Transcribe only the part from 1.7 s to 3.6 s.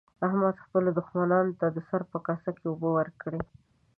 د سره په کاسه کې اوبه ورکړې.